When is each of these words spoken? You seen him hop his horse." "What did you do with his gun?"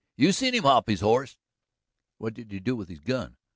You 0.17 0.31
seen 0.31 0.55
him 0.55 0.63
hop 0.63 0.89
his 0.89 1.01
horse." 1.01 1.37
"What 2.17 2.33
did 2.33 2.51
you 2.51 2.59
do 2.59 2.75
with 2.75 2.89
his 2.89 3.01
gun?" 3.01 3.37